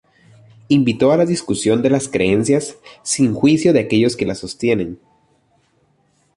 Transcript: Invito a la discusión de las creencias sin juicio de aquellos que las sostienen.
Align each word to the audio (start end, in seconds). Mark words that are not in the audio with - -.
Invito 0.69 1.11
a 1.11 1.17
la 1.17 1.27
discusión 1.27 1.83
de 1.83 1.91
las 1.91 2.07
creencias 2.07 2.75
sin 3.03 3.35
juicio 3.35 3.71
de 3.71 3.81
aquellos 3.81 4.15
que 4.15 4.25
las 4.25 4.39
sostienen. 4.39 4.97